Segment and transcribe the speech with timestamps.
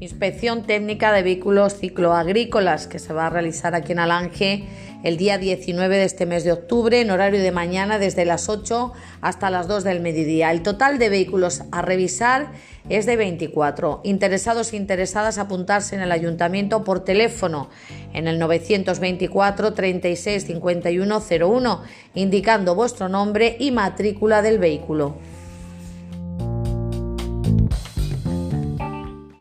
[0.00, 4.64] inspección técnica de vehículos cicloagrícolas que se va a realizar aquí en Alange
[5.02, 8.92] el día 19 de este mes de octubre en horario de mañana desde las 8
[9.20, 10.52] hasta las 2 del mediodía.
[10.52, 12.52] El total de vehículos a revisar
[12.88, 14.00] es de 24.
[14.04, 17.68] Interesados e interesadas apuntarse en el ayuntamiento por teléfono
[18.14, 21.82] en el 924 36 51 01
[22.14, 25.14] indicando vuestro nombre y matrícula del vehículo.